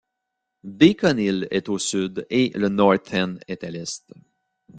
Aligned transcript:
Beacon 0.65 1.17
Hill 1.19 1.47
est 1.51 1.69
au 1.69 1.77
sud, 1.77 2.25
et 2.31 2.49
le 2.55 2.69
North 2.69 3.13
End 3.13 3.35
est 3.47 3.63
à 3.63 3.69
l'est. 3.69 4.03